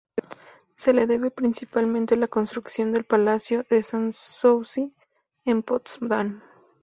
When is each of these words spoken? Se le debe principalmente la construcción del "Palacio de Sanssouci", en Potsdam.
Se 0.73 0.93
le 0.93 1.05
debe 1.05 1.29
principalmente 1.29 2.17
la 2.17 2.27
construcción 2.27 2.91
del 2.91 3.03
"Palacio 3.03 3.65
de 3.69 3.83
Sanssouci", 3.83 4.95
en 5.45 5.61
Potsdam. 5.61 6.41